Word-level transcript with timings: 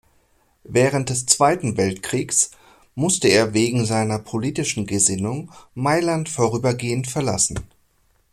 Während 0.63 1.11
des 1.11 1.27
Zweiten 1.27 1.77
Weltkriegs 1.77 2.49
musste 2.95 3.27
er 3.27 3.53
wegen 3.53 3.85
seiner 3.85 4.17
politischen 4.17 4.87
Gesinnung 4.87 5.51
Mailand 5.75 6.27
vorübergehend 6.27 7.05
verlassen. 7.07 7.59